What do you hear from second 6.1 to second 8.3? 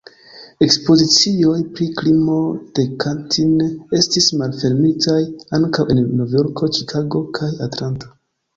Nov-Jorko, Ĉikago kaj Atlanta.